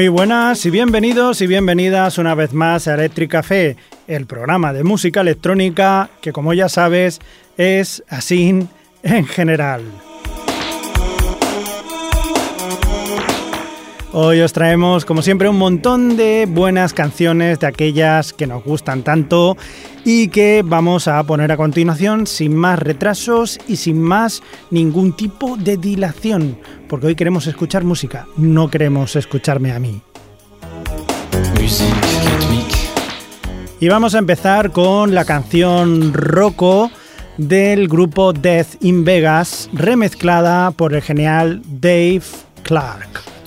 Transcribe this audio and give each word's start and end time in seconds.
Muy 0.00 0.08
buenas 0.08 0.64
y 0.64 0.70
bienvenidos 0.70 1.42
y 1.42 1.46
bienvenidas 1.46 2.16
una 2.16 2.34
vez 2.34 2.54
más 2.54 2.88
a 2.88 2.94
Electric 2.94 3.32
Café, 3.32 3.76
el 4.06 4.24
programa 4.24 4.72
de 4.72 4.82
música 4.82 5.20
electrónica 5.20 6.08
que 6.22 6.32
como 6.32 6.54
ya 6.54 6.70
sabes 6.70 7.20
es 7.58 8.02
así 8.08 8.66
en 9.02 9.26
general. 9.26 9.82
Hoy 14.12 14.40
os 14.40 14.52
traemos, 14.52 15.04
como 15.04 15.22
siempre, 15.22 15.48
un 15.48 15.56
montón 15.56 16.16
de 16.16 16.48
buenas 16.48 16.92
canciones 16.92 17.60
de 17.60 17.68
aquellas 17.68 18.32
que 18.32 18.48
nos 18.48 18.64
gustan 18.64 19.04
tanto 19.04 19.56
y 20.04 20.28
que 20.28 20.62
vamos 20.64 21.06
a 21.06 21.22
poner 21.22 21.52
a 21.52 21.56
continuación 21.56 22.26
sin 22.26 22.56
más 22.56 22.80
retrasos 22.80 23.60
y 23.68 23.76
sin 23.76 24.02
más 24.02 24.42
ningún 24.70 25.12
tipo 25.12 25.56
de 25.56 25.76
dilación, 25.76 26.58
porque 26.88 27.06
hoy 27.06 27.14
queremos 27.14 27.46
escuchar 27.46 27.84
música, 27.84 28.26
no 28.36 28.68
queremos 28.68 29.14
escucharme 29.14 29.70
a 29.70 29.78
mí. 29.78 30.02
Y 33.78 33.88
vamos 33.88 34.16
a 34.16 34.18
empezar 34.18 34.72
con 34.72 35.14
la 35.14 35.24
canción 35.24 36.12
Rocco 36.12 36.90
del 37.36 37.86
grupo 37.86 38.32
Death 38.32 38.82
in 38.82 39.04
Vegas, 39.04 39.70
remezclada 39.72 40.72
por 40.72 40.94
el 40.94 41.00
genial 41.00 41.62
Dave 41.64 42.22
Clark. 42.64 43.39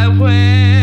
highway. 0.00 0.79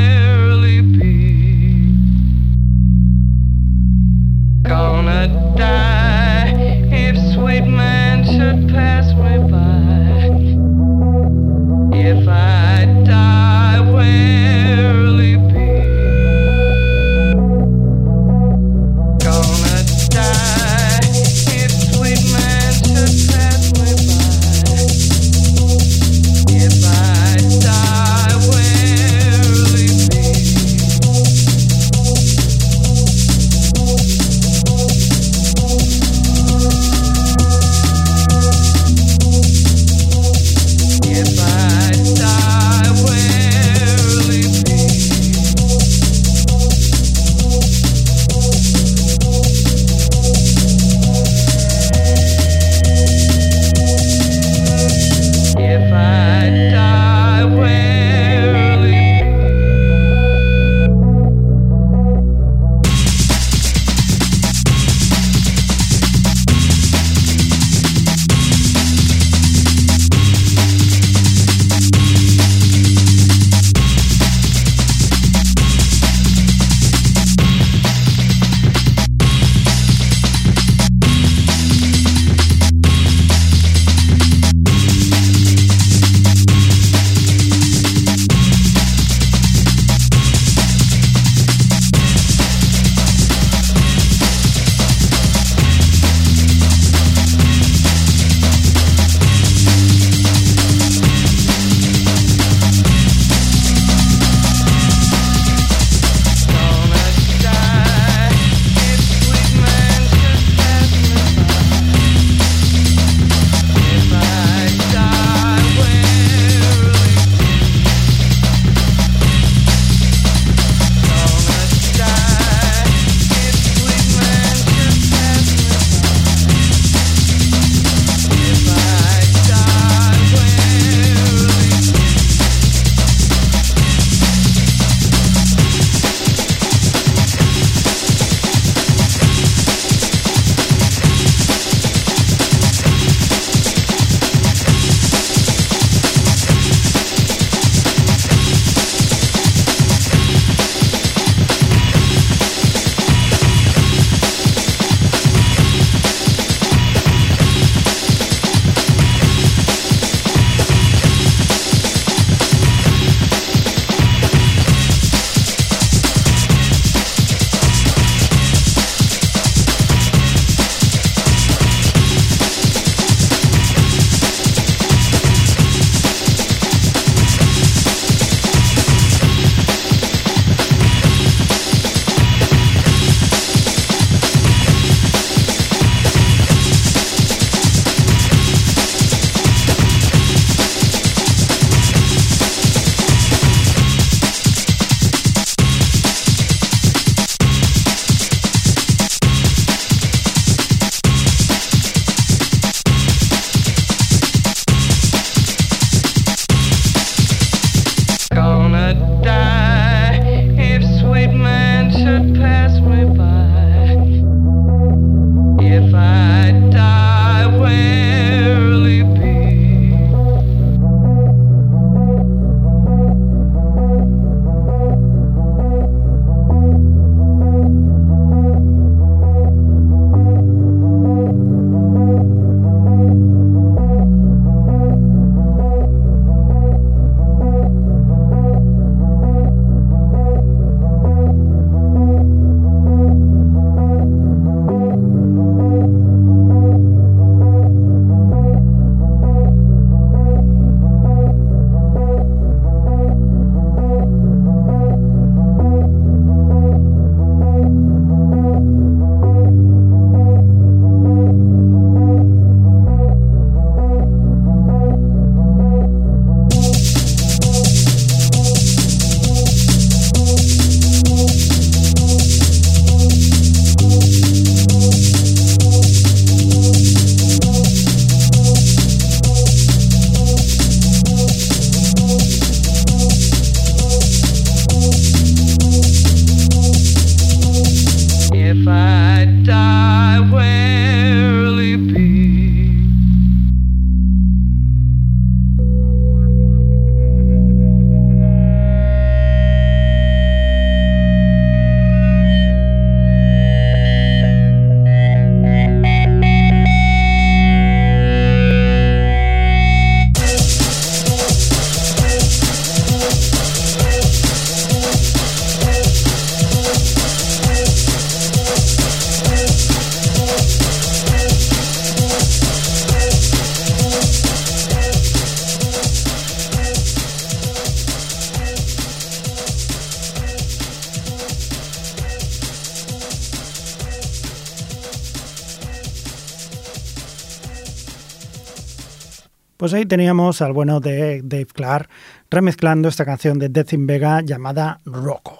Pues 339.67 339.73
ahí 339.73 339.85
teníamos 339.85 340.41
al 340.41 340.53
bueno 340.53 340.79
de 340.79 341.21
Dave 341.25 341.47
Clark 341.47 341.89
remezclando 342.31 342.87
esta 342.87 343.03
canción 343.03 343.37
de 343.37 343.49
Death 343.49 343.73
in 343.73 343.85
Vega 343.85 344.21
llamada 344.21 344.79
Rocco. 344.85 345.37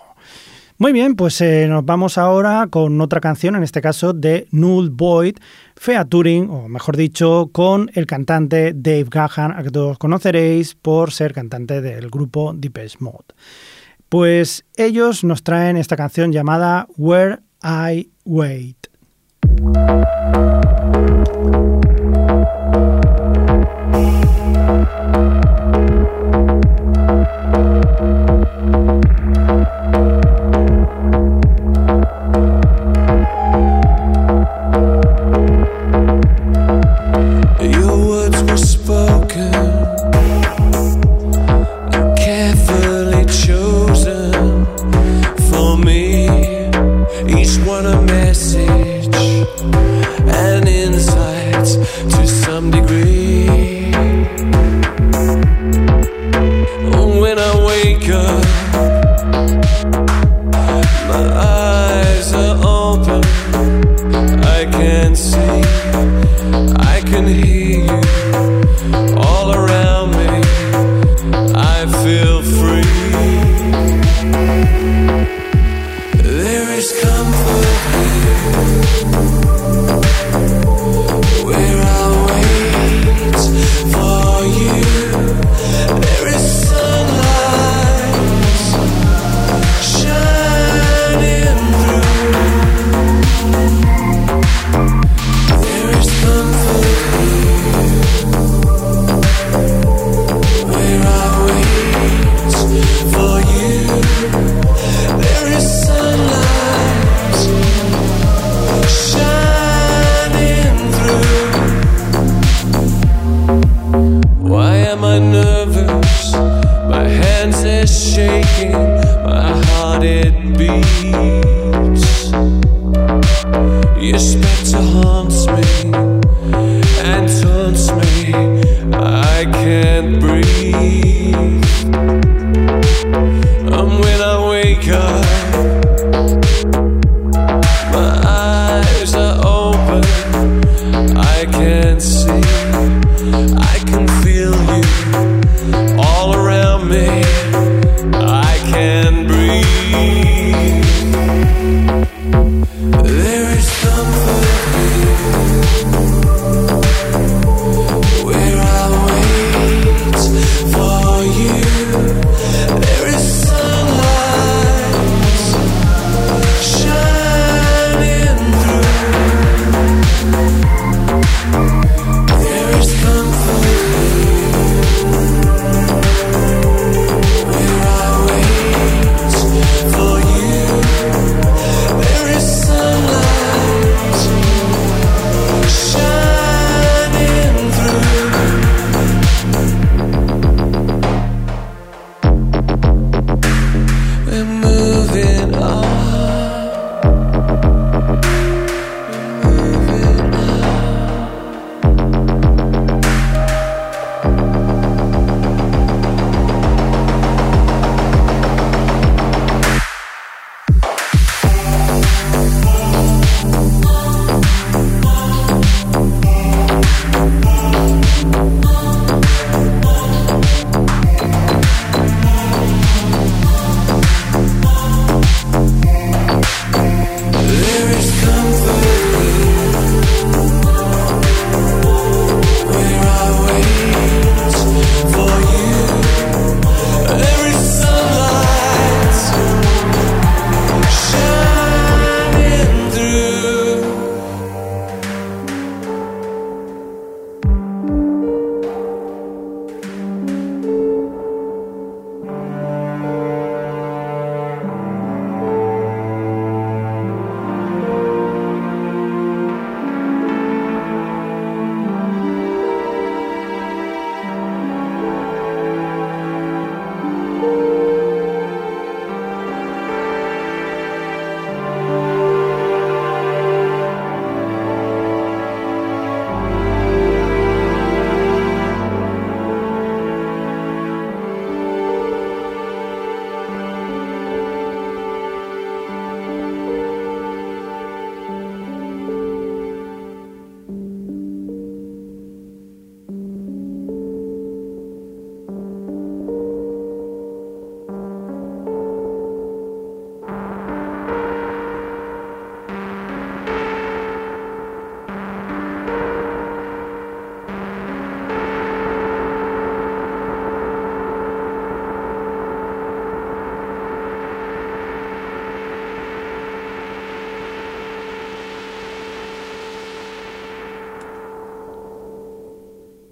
Muy 0.78 0.92
bien, 0.92 1.16
pues 1.16 1.40
eh, 1.40 1.66
nos 1.70 1.86
vamos 1.86 2.18
ahora 2.18 2.68
con 2.70 3.00
otra 3.00 3.22
canción, 3.22 3.56
en 3.56 3.64
este 3.64 3.80
caso 3.80 4.12
de 4.12 4.50
Null 4.52 4.90
Boyd, 4.90 5.38
featuring, 5.78 6.50
o 6.50 6.68
mejor 6.68 6.98
dicho, 6.98 7.52
con 7.54 7.90
el 7.94 8.06
cantante 8.06 8.74
Dave 8.76 9.08
Gahan, 9.10 9.54
a 9.54 9.64
que 9.64 9.70
todos 9.70 9.98
conoceréis 9.98 10.76
por 10.76 11.14
ser 11.14 11.34
cantante 11.34 11.80
del 11.82 12.10
grupo 12.10 12.52
Deepest 12.54 13.00
Mode. 13.00 13.34
Pues 14.10 14.66
ellos 14.76 15.24
nos 15.24 15.42
traen 15.42 15.78
esta 15.78 15.96
canción 15.96 16.34
llamada 16.34 16.86
Where 16.98 17.38
I 17.64 18.12
Wait. 18.26 18.88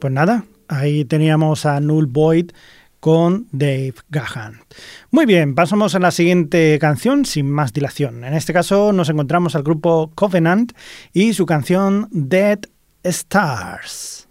Pues 0.06 0.14
nada, 0.14 0.46
ahí 0.68 1.04
teníamos 1.04 1.66
a 1.66 1.80
Null 1.80 2.06
Boyd 2.06 2.52
con 3.00 3.48
Dave 3.52 3.96
Gahan. 4.12 4.60
Muy 5.10 5.26
bien, 5.26 5.56
pasamos 5.56 5.96
a 5.96 6.00
la 6.00 6.12
siguiente 6.12 6.78
canción 6.80 7.26
sin 7.26 7.50
más 7.50 7.74
dilación. 7.74 8.24
En 8.24 8.36
este 8.36 8.54
caso 8.54 8.94
nos 8.94 9.10
encontramos 9.10 9.56
al 9.56 9.64
grupo 9.64 10.12
Covenant 10.14 10.74
y 11.12 11.34
su 11.34 11.48
canción 11.48 12.08
Dead 12.12 12.60
Stars. 13.02 14.30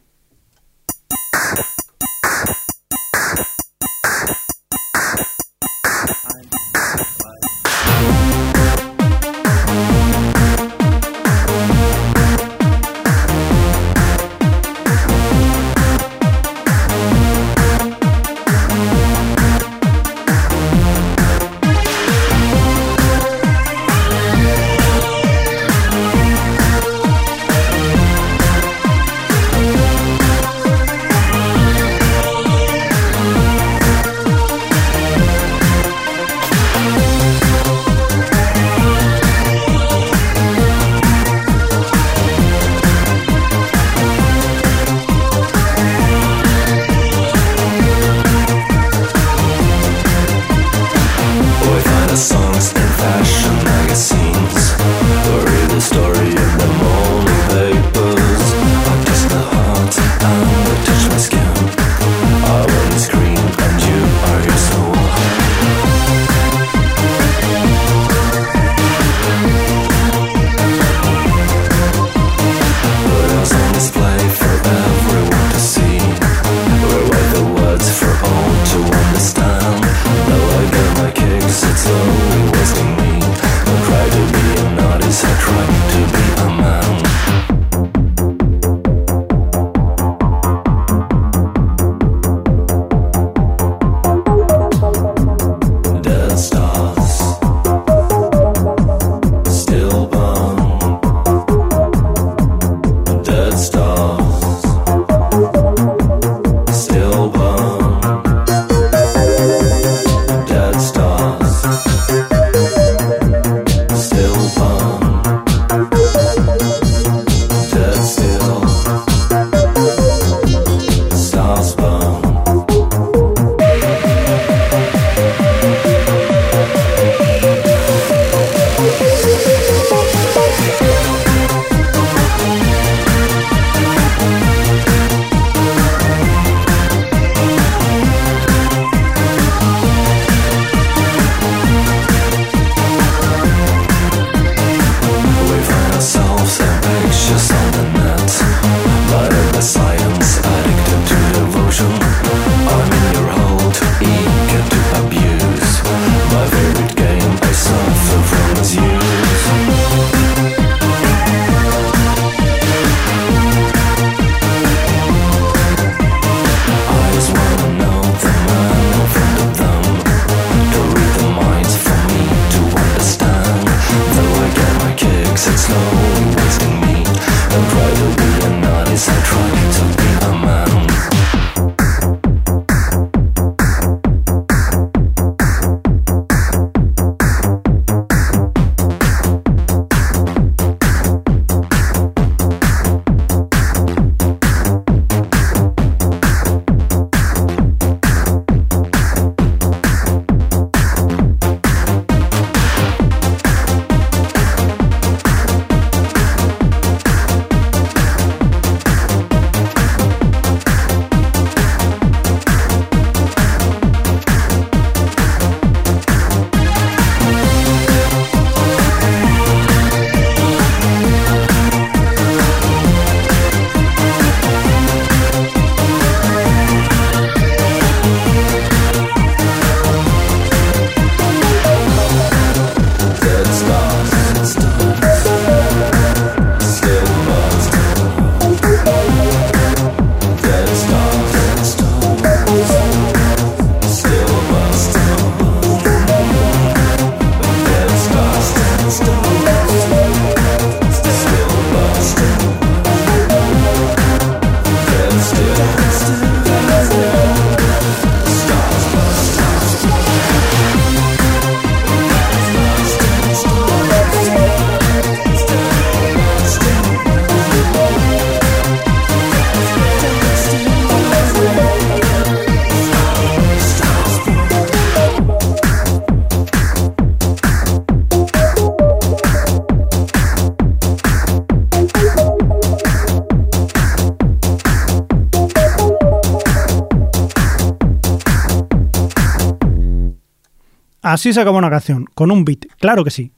Así 291.24 291.32
se 291.32 291.40
acaba 291.40 291.56
una 291.56 291.70
canción, 291.70 292.04
con 292.14 292.30
un 292.30 292.44
beat, 292.44 292.66
claro 292.78 293.02
que 293.02 293.10
sí. 293.10 293.32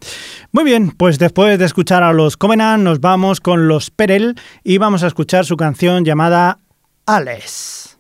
Muy 0.51 0.65
bien, 0.65 0.91
pues 0.91 1.21
después 1.21 1.57
de 1.57 1.67
escuchar 1.67 2.03
a 2.03 2.13
los 2.13 2.37
Covenant, 2.37 2.83
nos 2.83 2.99
vamos 2.99 3.41
con 3.41 3.69
los 3.69 3.93
Perel 3.93 4.35
y 4.65 4.79
vamos 4.79 5.05
a 5.05 5.07
escuchar 5.07 5.45
su 5.45 5.57
canción 5.57 6.05
llamada 6.05 6.59
Ales. 7.07 7.96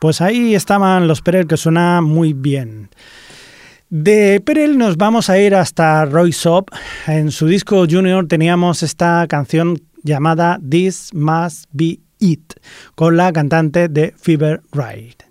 Pues 0.00 0.20
ahí 0.20 0.54
estaban 0.54 1.06
los 1.06 1.20
Perel 1.20 1.46
que 1.46 1.56
suena 1.56 2.00
muy 2.00 2.32
bien. 2.32 2.88
De 3.90 4.40
Perel 4.40 4.78
nos 4.78 4.96
vamos 4.96 5.28
a 5.28 5.38
ir 5.38 5.54
hasta 5.54 6.04
Roy 6.06 6.32
Sop. 6.32 6.70
En 7.06 7.30
su 7.30 7.46
disco 7.46 7.84
Junior 7.90 8.26
teníamos 8.26 8.82
esta 8.82 9.26
canción 9.28 9.82
llamada 10.02 10.58
This 10.68 11.12
Must 11.12 11.64
Be 11.72 12.00
It, 12.18 12.54
con 12.94 13.16
la 13.16 13.32
cantante 13.32 13.88
de 13.88 14.14
Fever 14.16 14.62
Ride. 14.72 15.29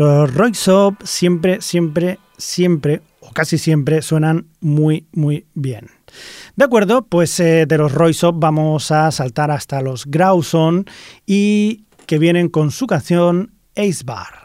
Los 0.00 0.32
Royce 0.32 0.72
siempre, 1.04 1.60
siempre, 1.60 2.18
siempre, 2.38 3.02
o 3.20 3.32
casi 3.32 3.58
siempre, 3.58 4.00
suenan 4.00 4.46
muy, 4.58 5.06
muy 5.12 5.44
bien. 5.52 5.88
De 6.56 6.64
acuerdo, 6.64 7.02
pues 7.02 7.38
eh, 7.38 7.66
de 7.66 7.76
los 7.76 7.92
Royce 7.92 8.28
vamos 8.32 8.92
a 8.92 9.10
saltar 9.10 9.50
hasta 9.50 9.82
los 9.82 10.06
Grauson 10.06 10.86
y 11.26 11.84
que 12.06 12.18
vienen 12.18 12.48
con 12.48 12.70
su 12.70 12.86
canción 12.86 13.52
Ace 13.76 14.02
Bar. 14.02 14.39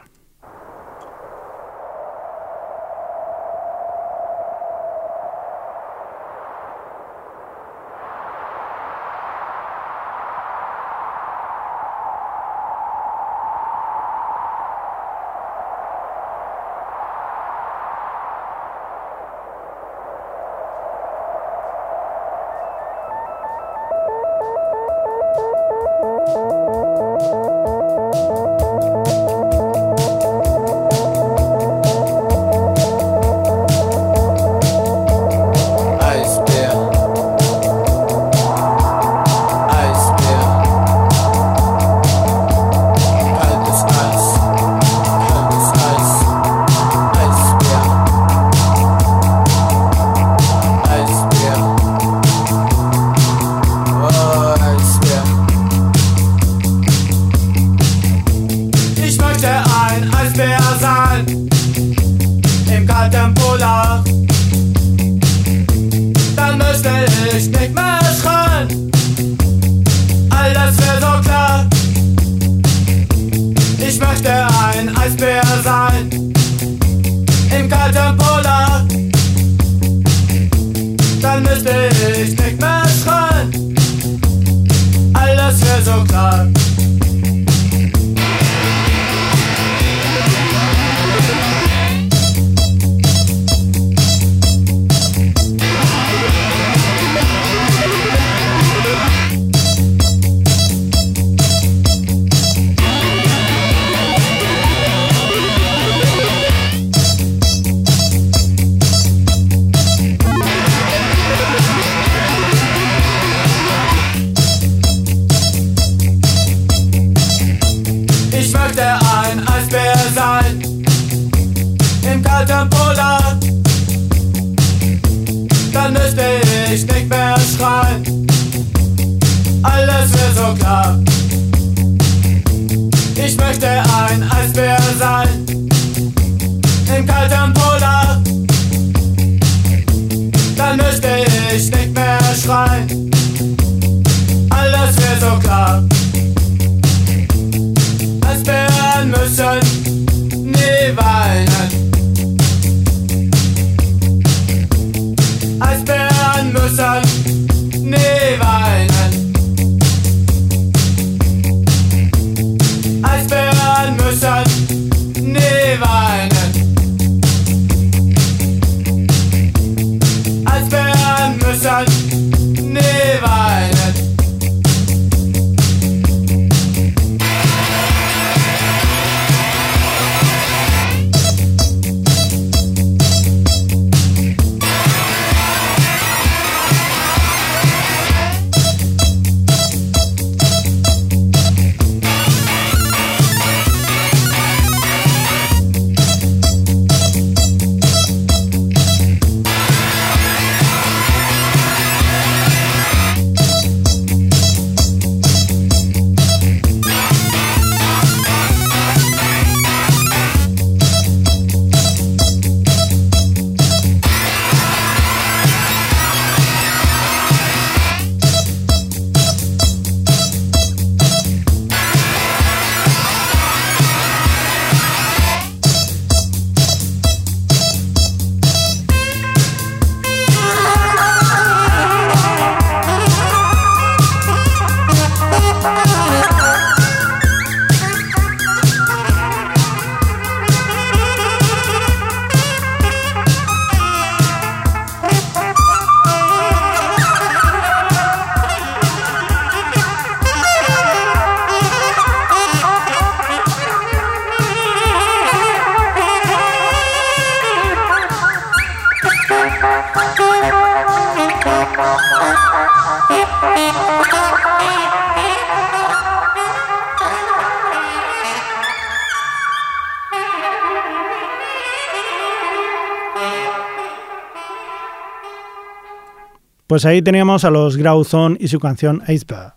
Pues 276.75 276.83
ahí 276.83 277.01
teníamos 277.01 277.45
a 277.45 277.49
los 277.51 277.77
Grauthon 277.77 278.37
y 278.37 278.49
su 278.49 278.59
canción 278.59 279.01
Iceberg. 279.07 279.53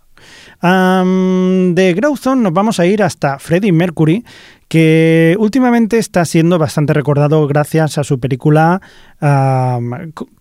de 0.62 1.94
Growthon 1.94 2.44
nos 2.44 2.52
vamos 2.52 2.78
a 2.78 2.86
ir 2.86 3.02
hasta 3.02 3.40
Freddie 3.40 3.72
Mercury, 3.72 4.24
que 4.68 5.34
últimamente 5.40 5.98
está 5.98 6.24
siendo 6.24 6.60
bastante 6.60 6.92
recordado 6.92 7.44
gracias 7.48 7.98
a 7.98 8.04
su 8.04 8.20
película. 8.20 8.80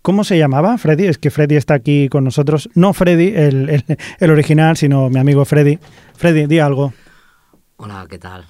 ¿Cómo 0.02 0.22
se 0.22 0.38
llamaba? 0.38 0.78
Freddy. 0.78 1.06
Es 1.06 1.18
que 1.18 1.32
Freddy 1.32 1.56
está 1.56 1.74
aquí 1.74 2.08
con 2.08 2.22
nosotros. 2.22 2.70
No 2.76 2.92
Freddy, 2.92 3.32
el, 3.34 3.84
el 4.20 4.30
original, 4.30 4.76
sino 4.76 5.10
mi 5.10 5.18
amigo 5.18 5.44
Freddy. 5.44 5.80
Freddy, 6.14 6.46
di 6.46 6.60
algo. 6.60 6.92
Hola, 7.78 8.06
¿qué 8.08 8.18
tal? 8.18 8.44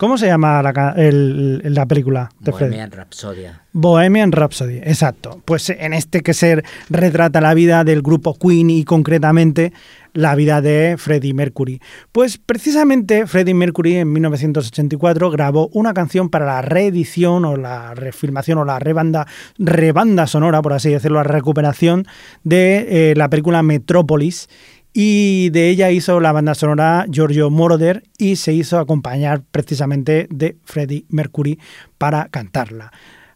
¿Cómo 0.00 0.16
se 0.16 0.28
llama 0.28 0.62
la, 0.62 0.94
la 0.96 1.84
película 1.84 2.30
de 2.40 2.52
Bohemian 2.52 2.90
Rhapsody. 2.90 3.42
Bohemian 3.74 4.32
Rhapsody, 4.32 4.78
exacto. 4.78 5.42
Pues 5.44 5.68
en 5.68 5.92
este 5.92 6.22
que 6.22 6.32
se 6.32 6.62
retrata 6.88 7.42
la 7.42 7.52
vida 7.52 7.84
del 7.84 8.00
grupo 8.00 8.34
Queen 8.38 8.70
y 8.70 8.84
concretamente 8.84 9.74
la 10.14 10.34
vida 10.36 10.62
de 10.62 10.96
Freddie 10.96 11.34
Mercury. 11.34 11.82
Pues 12.12 12.38
precisamente 12.38 13.26
Freddie 13.26 13.52
Mercury 13.52 13.96
en 13.96 14.10
1984 14.10 15.30
grabó 15.30 15.68
una 15.74 15.92
canción 15.92 16.30
para 16.30 16.46
la 16.46 16.62
reedición 16.62 17.44
o 17.44 17.58
la 17.58 17.94
refilmación 17.94 18.56
o 18.56 18.64
la 18.64 18.78
rebanda, 18.78 19.26
rebanda 19.58 20.26
sonora, 20.26 20.62
por 20.62 20.72
así 20.72 20.88
decirlo, 20.88 21.18
la 21.18 21.24
recuperación 21.24 22.06
de 22.42 23.10
eh, 23.10 23.14
la 23.16 23.28
película 23.28 23.62
Metrópolis 23.62 24.48
y 24.92 25.50
de 25.50 25.68
ella 25.68 25.90
hizo 25.90 26.20
la 26.20 26.32
banda 26.32 26.54
sonora 26.54 27.06
Giorgio 27.10 27.50
Moroder 27.50 28.02
y 28.18 28.36
se 28.36 28.52
hizo 28.52 28.78
acompañar 28.78 29.42
precisamente 29.50 30.26
de 30.30 30.56
Freddie 30.64 31.04
Mercury 31.08 31.58
para 31.98 32.28
cantarla. 32.28 32.92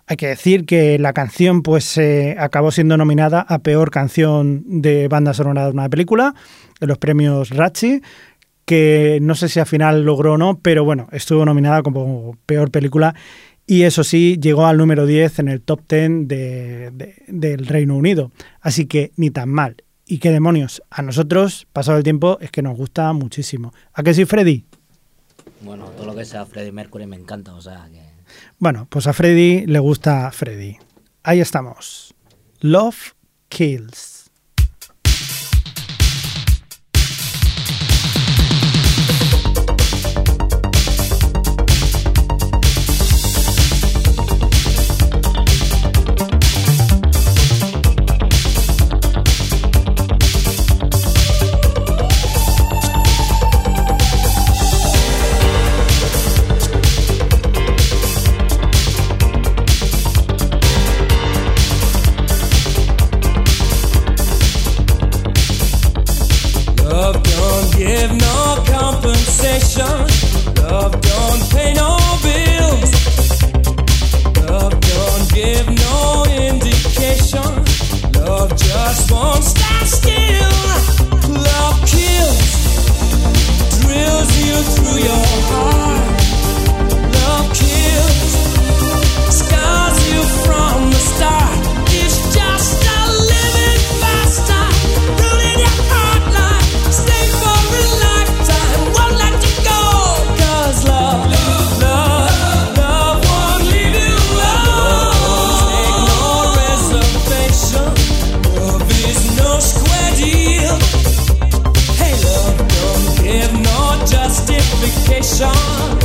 Hay 0.06 0.16
que 0.16 0.26
decir 0.26 0.66
que 0.66 0.98
la 0.98 1.12
canción 1.12 1.62
pues 1.62 1.98
acabó 2.38 2.70
siendo 2.70 2.96
nominada 2.96 3.40
a 3.40 3.60
peor 3.60 3.90
canción 3.90 4.62
de 4.66 5.08
banda 5.08 5.32
sonora 5.32 5.64
de 5.64 5.70
una 5.70 5.88
película 5.88 6.34
en 6.80 6.88
los 6.88 6.98
premios 6.98 7.50
Ratchi, 7.50 8.02
que 8.66 9.18
no 9.22 9.34
sé 9.34 9.48
si 9.48 9.60
al 9.60 9.66
final 9.66 10.04
logró 10.04 10.34
o 10.34 10.38
no, 10.38 10.58
pero 10.58 10.84
bueno, 10.84 11.08
estuvo 11.12 11.44
nominada 11.44 11.82
como 11.82 12.36
peor 12.46 12.70
película 12.70 13.14
y 13.66 13.82
eso 13.84 14.04
sí, 14.04 14.38
llegó 14.40 14.66
al 14.66 14.76
número 14.76 15.06
10 15.06 15.38
en 15.38 15.48
el 15.48 15.62
top 15.62 15.80
10 15.88 16.28
del 17.28 17.66
Reino 17.66 17.96
Unido. 17.96 18.30
Así 18.60 18.86
que 18.86 19.12
ni 19.16 19.30
tan 19.30 19.48
mal. 19.48 19.76
Y 20.06 20.18
qué 20.18 20.30
demonios, 20.30 20.82
a 20.90 21.02
nosotros, 21.02 21.66
pasado 21.72 21.96
el 21.96 22.04
tiempo, 22.04 22.38
es 22.40 22.50
que 22.50 22.60
nos 22.60 22.76
gusta 22.76 23.12
muchísimo. 23.14 23.72
¿A 23.94 24.02
qué 24.02 24.12
sí, 24.12 24.26
Freddy? 24.26 24.66
Bueno, 25.62 25.86
todo 25.96 26.06
lo 26.06 26.14
que 26.14 26.26
sea 26.26 26.44
Freddy 26.44 26.72
Mercury 26.72 27.06
me 27.06 27.16
encanta, 27.16 27.54
o 27.54 27.60
sea 27.60 27.88
que... 27.90 28.02
Bueno, 28.58 28.86
pues 28.90 29.06
a 29.06 29.12
Freddy 29.12 29.66
le 29.66 29.78
gusta 29.78 30.30
Freddy. 30.30 30.76
Ahí 31.22 31.40
estamos. 31.40 32.14
Love 32.60 33.14
Kills. 33.48 34.13
nation 115.24 116.03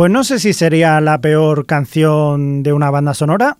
Pues 0.00 0.10
no 0.10 0.24
sé 0.24 0.38
si 0.38 0.54
sería 0.54 0.98
la 1.02 1.20
peor 1.20 1.66
canción 1.66 2.62
de 2.62 2.72
una 2.72 2.90
banda 2.90 3.12
sonora, 3.12 3.58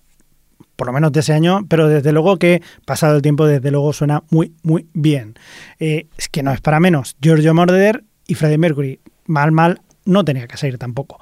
por 0.75 0.87
lo 0.87 0.93
menos 0.93 1.11
de 1.11 1.19
ese 1.19 1.33
año, 1.33 1.67
pero 1.69 1.87
desde 1.87 2.11
luego 2.11 2.37
que 2.37 2.63
pasado 2.83 3.15
el 3.15 3.21
tiempo, 3.21 3.45
desde 3.45 3.69
luego 3.69 3.93
suena 3.93 4.23
muy, 4.31 4.55
muy 4.63 4.87
bien. 4.91 5.35
Eh, 5.79 6.07
es 6.17 6.29
que 6.29 6.41
no 6.41 6.51
es 6.51 6.59
para 6.59 6.79
menos. 6.79 7.15
Giorgio 7.21 7.53
Moroder 7.53 8.03
y 8.25 8.33
Freddie 8.33 8.57
Mercury. 8.57 8.99
Mal, 9.27 9.51
mal, 9.51 9.81
no 10.05 10.25
tenía 10.25 10.47
que 10.47 10.57
salir 10.57 10.79
tampoco. 10.79 11.19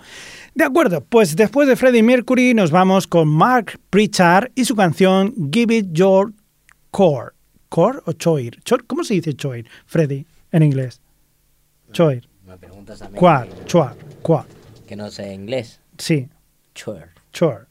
De 0.55 0.63
acuerdo, 0.63 1.03
pues 1.03 1.35
después 1.35 1.67
de 1.67 1.75
Freddie 1.75 2.01
Mercury 2.01 2.53
nos 2.53 2.71
vamos 2.71 3.05
con 3.05 3.27
Mark 3.27 3.77
Pritchard 3.89 4.53
y 4.55 4.63
su 4.63 4.77
canción 4.77 5.33
Give 5.51 5.75
It 5.75 5.87
Your 5.91 6.31
Core. 6.91 7.31
¿Core 7.67 7.99
o 8.05 8.13
Choir? 8.13 8.61
¿Cómo 8.87 9.03
se 9.03 9.15
dice 9.15 9.33
Choir, 9.33 9.67
Freddie, 9.85 10.25
en 10.53 10.63
inglés? 10.63 11.01
Choir. 11.91 12.25
Me 12.47 12.55
preguntas 12.55 13.01
a 13.01 13.09
mí. 13.09 13.17
Choir. 13.65 13.97
Que 14.89 14.95
no 14.95 15.11
sé 15.11 15.35
inglés. 15.35 15.81
Sí. 15.99 16.29
Choir. 16.73 17.09
Choir. 17.31 17.67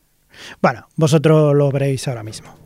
Bueno, 0.62 0.86
vosotros 0.94 1.52
lo 1.52 1.68
veréis 1.68 2.06
ahora 2.06 2.22
mismo. 2.22 2.57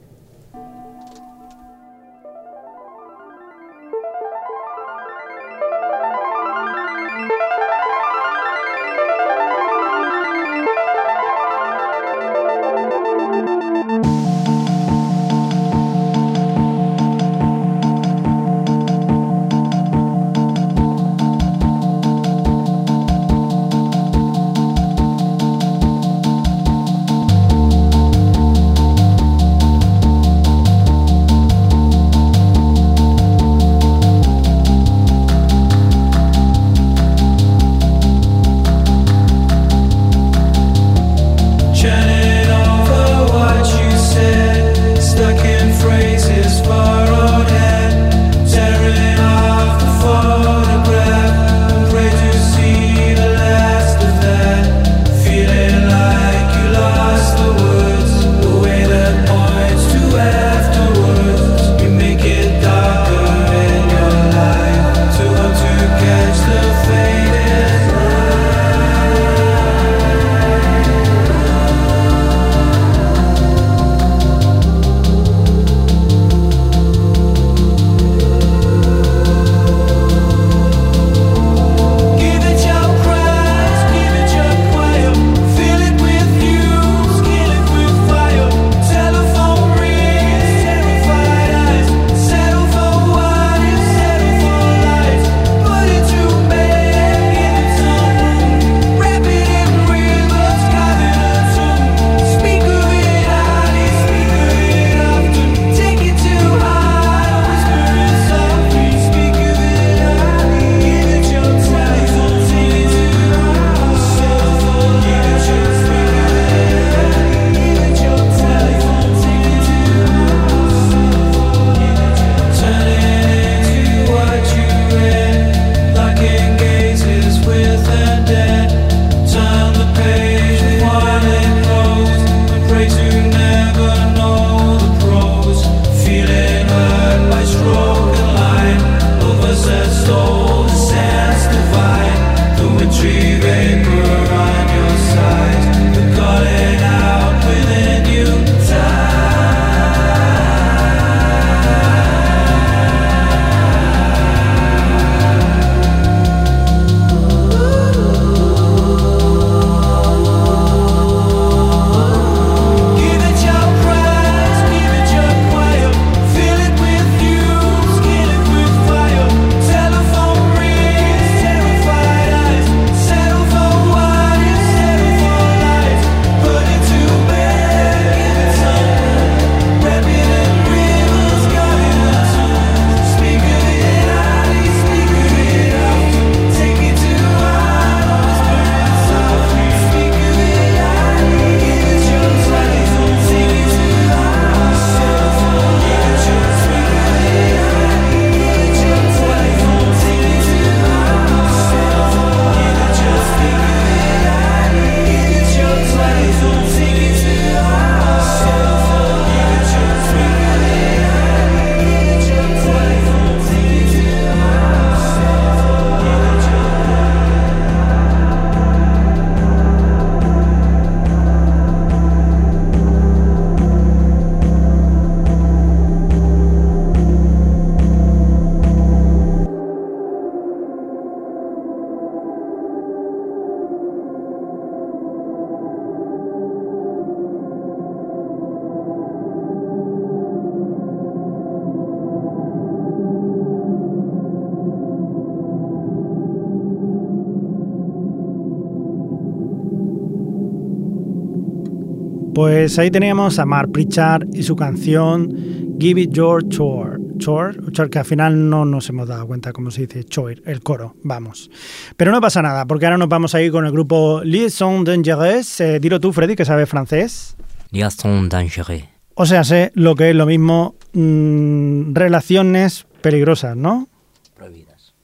Pues 252.62 252.78
ahí 252.78 252.92
teníamos 252.92 253.40
a 253.40 253.44
Mark 253.44 253.72
Pritchard 253.72 254.28
y 254.32 254.44
su 254.44 254.54
canción 254.54 255.76
Give 255.80 256.00
It 256.00 256.12
Your 256.12 256.48
Chore. 256.48 256.96
Chore, 257.18 257.58
Chore, 257.72 257.90
que 257.90 257.98
al 257.98 258.04
final 258.04 258.48
no 258.48 258.64
nos 258.64 258.88
hemos 258.88 259.08
dado 259.08 259.26
cuenta 259.26 259.52
cómo 259.52 259.72
se 259.72 259.88
dice 259.88 260.04
Chore, 260.04 260.40
el 260.46 260.62
coro, 260.62 260.94
vamos. 261.02 261.50
Pero 261.96 262.12
no 262.12 262.20
pasa 262.20 262.40
nada, 262.40 262.64
porque 262.64 262.86
ahora 262.86 262.98
nos 262.98 263.08
vamos 263.08 263.34
a 263.34 263.42
ir 263.42 263.50
con 263.50 263.66
el 263.66 263.72
grupo 263.72 264.20
Liaison 264.22 264.84
Dangereuse. 264.84 265.74
Eh, 265.74 265.80
dilo 265.80 265.98
tú, 265.98 266.12
Freddy, 266.12 266.36
que 266.36 266.44
sabe 266.44 266.66
francés. 266.66 267.36
Liaison 267.72 268.28
Dangereuse. 268.28 268.88
O 269.14 269.26
sea, 269.26 269.42
sé 269.42 269.72
lo 269.74 269.96
que 269.96 270.10
es 270.10 270.14
lo 270.14 270.26
mismo, 270.26 270.76
mm, 270.92 271.94
relaciones 271.94 272.86
peligrosas, 273.00 273.56
¿no? 273.56 273.88
Prohibidas. 274.36 274.94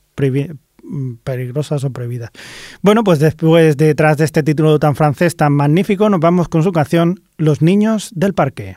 Mm, 0.55 0.59
peligrosas 1.25 1.85
o 1.85 1.91
prohibidas. 1.91 2.31
Bueno, 2.83 3.05
pues 3.05 3.19
después, 3.19 3.77
detrás 3.77 4.17
de 4.17 4.25
este 4.25 4.43
título 4.43 4.79
tan 4.79 4.97
francés, 4.97 5.37
tan 5.37 5.53
magnífico, 5.53 6.09
nos 6.09 6.21
vamos 6.21 6.49
con 6.49 6.63
su 6.63 6.73
canción 6.73 7.21
Los 7.37 7.63
niños 7.63 8.11
del 8.15 8.35
parque. 8.35 8.77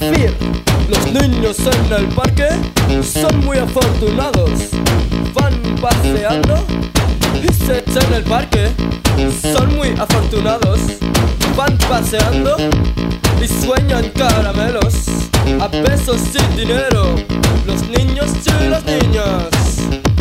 Los 0.00 1.12
niños 1.12 1.56
en 1.60 1.92
el 1.92 2.06
parque 2.14 2.48
son 3.02 3.44
muy 3.44 3.58
afortunados. 3.58 4.50
Van 5.34 5.54
paseando 5.80 6.64
y 7.42 7.52
se 7.52 7.78
echan 7.78 8.12
el 8.14 8.22
parque. 8.24 8.68
Son 9.40 9.74
muy 9.76 9.88
afortunados. 9.98 10.80
Van 11.56 11.78
paseando 11.78 12.56
y 13.42 13.48
sueñan 13.64 14.10
caramelos. 14.10 15.08
A 15.60 15.68
pesos 15.68 16.20
sin 16.32 16.56
dinero. 16.56 17.14
Los 17.66 17.82
niños 17.88 18.30
y 18.44 18.68
las 18.68 18.84
niñas. 18.84 20.15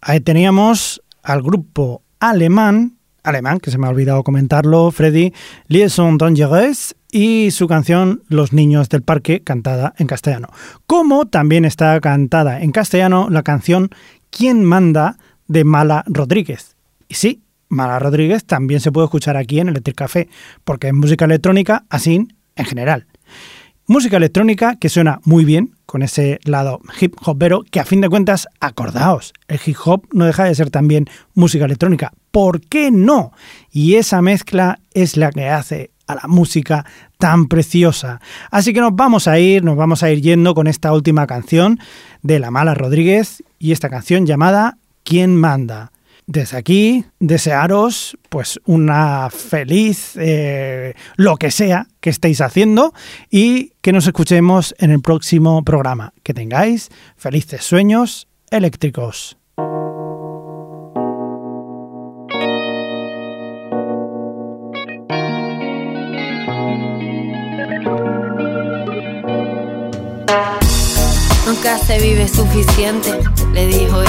Ahí 0.00 0.20
teníamos 0.20 1.02
al 1.22 1.42
grupo 1.42 2.02
alemán, 2.18 2.96
alemán, 3.22 3.60
que 3.60 3.70
se 3.70 3.78
me 3.78 3.86
ha 3.86 3.90
olvidado 3.90 4.22
comentarlo, 4.22 4.90
Freddy, 4.90 5.32
Liaison 5.68 6.18
Dangereuse 6.18 6.94
y 7.12 7.50
su 7.50 7.66
canción 7.68 8.22
Los 8.28 8.52
Niños 8.52 8.88
del 8.88 9.02
Parque, 9.02 9.42
cantada 9.42 9.94
en 9.98 10.06
castellano. 10.06 10.48
Como 10.86 11.26
también 11.26 11.64
está 11.64 12.00
cantada 12.00 12.60
en 12.60 12.72
castellano 12.72 13.28
la 13.30 13.42
canción 13.42 13.90
¿Quién 14.30 14.64
manda? 14.64 15.18
de 15.48 15.64
Mala 15.64 16.04
Rodríguez. 16.06 16.76
Y 17.08 17.14
sí, 17.14 17.42
Mala 17.68 17.98
Rodríguez 17.98 18.44
también 18.44 18.80
se 18.80 18.92
puede 18.92 19.06
escuchar 19.06 19.36
aquí 19.36 19.58
en 19.58 19.68
Electric 19.68 19.96
Café, 19.96 20.28
porque 20.62 20.86
es 20.88 20.94
música 20.94 21.24
electrónica 21.24 21.84
así 21.90 22.28
en 22.54 22.64
general. 22.64 23.06
Música 23.90 24.18
electrónica 24.18 24.76
que 24.76 24.88
suena 24.88 25.18
muy 25.24 25.44
bien, 25.44 25.74
con 25.84 26.02
ese 26.02 26.38
lado 26.44 26.80
hip 27.00 27.16
hopero, 27.24 27.64
que 27.72 27.80
a 27.80 27.84
fin 27.84 28.00
de 28.00 28.08
cuentas, 28.08 28.46
acordaos, 28.60 29.32
el 29.48 29.58
hip 29.66 29.76
hop 29.84 30.06
no 30.12 30.26
deja 30.26 30.44
de 30.44 30.54
ser 30.54 30.70
también 30.70 31.06
música 31.34 31.64
electrónica. 31.64 32.12
¿Por 32.30 32.60
qué 32.60 32.92
no? 32.92 33.32
Y 33.72 33.96
esa 33.96 34.22
mezcla 34.22 34.78
es 34.94 35.16
la 35.16 35.32
que 35.32 35.48
hace 35.48 35.90
a 36.06 36.14
la 36.14 36.28
música 36.28 36.86
tan 37.18 37.48
preciosa. 37.48 38.20
Así 38.52 38.72
que 38.72 38.80
nos 38.80 38.94
vamos 38.94 39.26
a 39.26 39.40
ir, 39.40 39.64
nos 39.64 39.76
vamos 39.76 40.04
a 40.04 40.10
ir 40.12 40.20
yendo 40.20 40.54
con 40.54 40.68
esta 40.68 40.92
última 40.92 41.26
canción 41.26 41.80
de 42.22 42.38
La 42.38 42.52
Mala 42.52 42.74
Rodríguez 42.74 43.42
y 43.58 43.72
esta 43.72 43.88
canción 43.90 44.24
llamada 44.24 44.78
¿Quién 45.02 45.34
manda? 45.34 45.90
Desde 46.30 46.58
aquí, 46.58 47.04
desearos 47.18 48.16
pues 48.28 48.60
una 48.64 49.30
feliz 49.30 50.12
eh, 50.14 50.94
lo 51.16 51.36
que 51.36 51.50
sea 51.50 51.88
que 51.98 52.08
estéis 52.08 52.40
haciendo 52.40 52.94
y 53.30 53.72
que 53.80 53.90
nos 53.90 54.06
escuchemos 54.06 54.72
en 54.78 54.92
el 54.92 55.00
próximo 55.00 55.64
programa. 55.64 56.12
Que 56.22 56.32
tengáis 56.32 56.90
felices 57.16 57.64
sueños 57.64 58.28
eléctricos. 58.48 59.38
Nunca 71.44 71.76
se 71.78 71.98
vive 71.98 72.28
suficiente, 72.28 73.18
le 73.52 73.66
dijo. 73.66 73.99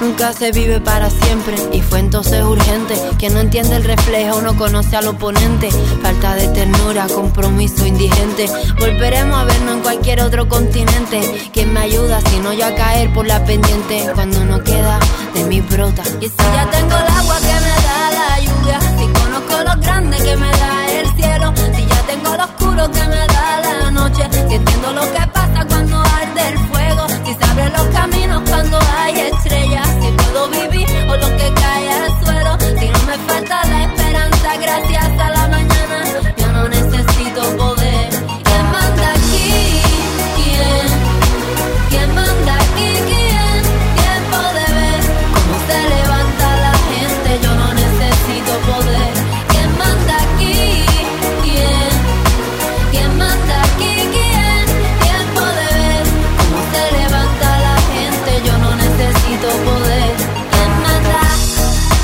Nunca 0.00 0.32
se 0.32 0.50
vive 0.50 0.80
para 0.80 1.10
siempre 1.10 1.56
y 1.72 1.82
fue 1.82 1.98
entonces 1.98 2.42
urgente. 2.42 2.94
Quien 3.18 3.34
no 3.34 3.40
entiende 3.40 3.76
el 3.76 3.84
reflejo 3.84 4.40
no 4.40 4.56
conoce 4.56 4.96
al 4.96 5.06
oponente. 5.08 5.70
Falta 6.02 6.34
de 6.34 6.48
ternura, 6.48 7.06
compromiso 7.08 7.84
indigente. 7.84 8.48
Volveremos 8.78 9.38
a 9.38 9.44
vernos 9.44 9.76
en 9.76 9.80
cualquier 9.82 10.22
otro 10.22 10.48
continente. 10.48 11.20
¿Quién 11.52 11.74
me 11.74 11.80
ayuda 11.80 12.20
si 12.22 12.38
no 12.38 12.54
yo 12.54 12.64
a 12.64 12.74
caer 12.74 13.12
por 13.12 13.26
la 13.26 13.44
pendiente? 13.44 14.06
Cuando 14.14 14.42
no 14.44 14.64
queda 14.64 14.98
de 15.34 15.44
mi 15.44 15.60
brota. 15.60 16.02
Y 16.20 16.28
si 16.28 16.36
ya 16.54 16.70
tengo 16.70 16.96
el 16.96 17.06
agua 17.06 17.36
que 17.38 17.60
me 17.60 17.74
da 17.86 18.10
la 18.10 18.40
lluvia, 18.40 18.80
si 18.80 19.06
conozco 19.20 19.64
lo 19.64 19.82
grande 19.82 20.16
que 20.16 20.36
me 20.36 20.50
da 20.50 20.90
el 20.98 21.14
cielo, 21.14 21.52
si 21.76 21.86
ya 21.86 22.02
tengo 22.06 22.36
lo 22.36 22.44
oscuro 22.44 22.90
que 22.90 23.04
me 23.06 23.26
da 23.26 23.60
la 23.82 23.90
noche, 23.90 24.22
si 24.32 24.54
entiendo 24.54 24.92
lo 24.92 25.02
que 25.02 25.26
pasa 25.26 25.39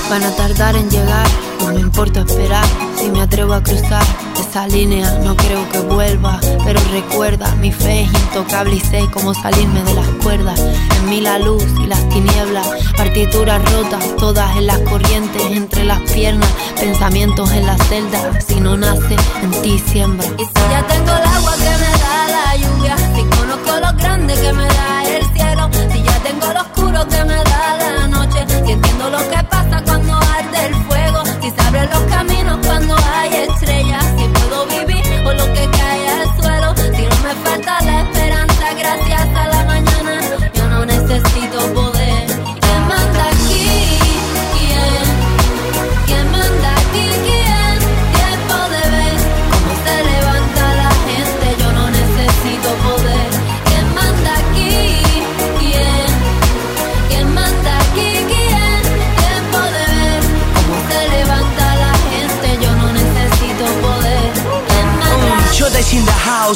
Van 0.08 0.22
a 0.22 0.30
tardar 0.36 0.76
en 0.76 0.88
llegar, 0.88 1.26
no 1.60 1.72
me 1.72 1.80
importa 1.80 2.20
esperar. 2.20 2.64
Si 2.96 3.10
me 3.10 3.22
atrevo 3.22 3.54
a 3.54 3.62
cruzar 3.62 4.04
esa 4.38 4.68
línea, 4.68 5.10
no 5.24 5.36
creo 5.36 5.68
que 5.70 5.80
vuelva. 5.80 6.38
Pero 6.64 6.80
recuerda, 6.92 7.52
mi 7.56 7.72
fe 7.72 8.02
es 8.02 8.12
intocable 8.12 8.76
y 8.76 8.80
sé 8.80 9.04
cómo 9.12 9.34
salirme 9.34 9.82
de 9.82 9.94
las 9.94 10.06
cuerdas. 10.22 10.60
En 10.60 11.10
mí 11.10 11.20
la 11.20 11.40
luz 11.40 11.64
y 11.82 11.86
las 11.86 12.08
tinieblas, 12.08 12.68
partituras 12.96 13.60
rotas, 13.72 14.04
todas 14.16 14.56
en 14.56 14.66
las 14.66 14.78
corrientes, 14.80 15.42
entre 15.50 15.84
las 15.84 16.00
piernas, 16.12 16.50
pensamientos 16.78 17.50
en 17.50 17.66
la 17.66 17.76
celda. 17.76 18.40
Si 18.40 18.60
no 18.60 18.76
nace, 18.76 19.16
en 19.42 19.50
ti 19.62 19.82
siembra. 19.90 20.26
Y 20.38 20.44
si 20.44 20.70
ya 20.70 20.86
tengo 20.86 21.10
el 21.10 21.24
agua 21.24 21.52
que 21.56 21.64
me 21.64 21.98
da 21.98 22.28
la 22.28 22.56
lluvia, 22.56 22.96
si 22.96 23.22
conozco 23.36 23.80
lo 23.80 23.92
grande 23.98 24.34
que 24.34 24.52
me 24.52 24.66
da 24.66 24.95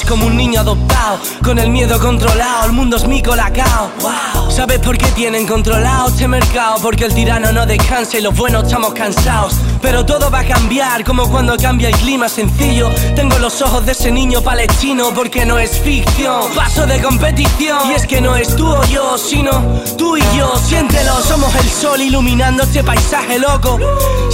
como 0.05 0.27
un 0.27 0.37
niño 0.37 0.61
adoptado, 0.61 1.19
con 1.43 1.59
el 1.59 1.71
miedo 1.71 1.99
controlado, 1.99 2.67
el 2.67 2.73
mundo 2.73 2.97
es 2.97 3.07
mi 3.07 3.23
colacao. 3.23 3.91
Wow. 4.01 4.50
¿Sabes 4.61 4.81
por 4.81 4.99
qué 4.99 5.07
tienen 5.13 5.47
controlado 5.47 6.09
este 6.09 6.29
mercado? 6.29 6.77
Porque 6.83 7.07
el 7.07 7.15
tirano 7.15 7.51
no 7.51 7.65
descansa 7.65 8.19
y 8.19 8.21
los 8.21 8.37
buenos 8.37 8.65
estamos 8.65 8.93
cansados. 8.93 9.55
Pero 9.81 10.05
todo 10.05 10.31
va 10.31 10.41
a 10.41 10.45
cambiar 10.45 11.03
como 11.03 11.31
cuando 11.31 11.57
cambia 11.57 11.89
el 11.89 11.97
clima 11.97 12.29
sencillo. 12.29 12.91
Tengo 13.17 13.39
los 13.39 13.63
ojos 13.63 13.87
de 13.87 13.93
ese 13.93 14.11
niño 14.11 14.43
palestino 14.43 15.15
porque 15.15 15.47
no 15.47 15.59
es 15.59 15.79
ficción. 15.79 16.53
Paso 16.55 16.87
de 16.87 17.01
competición 17.01 17.91
y 17.91 17.95
es 17.95 18.07
que 18.07 18.21
no 18.21 18.37
es 18.37 18.55
tú 18.55 18.69
o 18.69 18.85
yo, 18.85 19.17
sino 19.17 19.51
tú 19.97 20.19
y 20.19 20.23
yo. 20.37 20.55
Siéntelo, 20.57 21.23
somos 21.23 21.55
el 21.55 21.71
sol 21.71 22.03
iluminando 22.03 22.65
este 22.65 22.85
paisaje 22.85 23.39
loco. 23.39 23.81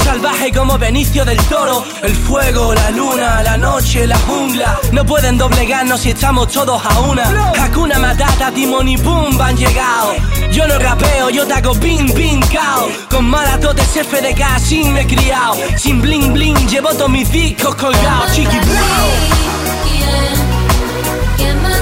Salvaje 0.02 0.50
como 0.52 0.76
Benicio 0.76 1.24
del 1.24 1.38
Toro. 1.44 1.84
El 2.02 2.16
fuego, 2.16 2.74
la 2.74 2.90
luna, 2.90 3.44
la 3.44 3.56
noche, 3.56 4.08
la 4.08 4.18
jungla. 4.18 4.76
No 4.90 5.06
pueden 5.06 5.38
doblegarnos 5.38 6.00
si 6.00 6.10
estamos 6.10 6.48
todos 6.48 6.84
a 6.84 7.00
una. 7.02 7.52
Hakuna 7.62 8.00
Matata, 8.00 8.50
Timón 8.50 8.88
y 8.88 8.98
Pumba 8.98 9.46
han 9.46 9.56
llegado. 9.56 10.15
Yo 10.50 10.66
no 10.66 10.78
rapeo, 10.78 11.30
yo 11.30 11.46
te 11.46 11.54
hago 11.54 11.74
ping, 11.74 12.12
ping, 12.14 12.40
cao. 12.52 12.88
Con 13.10 13.28
maratotes 13.28 13.88
FDK 13.88 14.58
sin 14.58 14.92
me 14.92 15.02
he 15.02 15.06
criado. 15.06 15.56
Sin 15.76 16.00
bling, 16.00 16.32
bling, 16.32 16.56
llevo 16.68 16.90
todos 16.90 17.10
mis 17.10 17.30
discos 17.30 17.74
colgados. 17.74 18.32
Chiqui, 18.32 18.58
brown. 18.58 19.36
¿Quién? 19.84 21.36
¿Quién 21.36 21.62
manda 21.62 21.75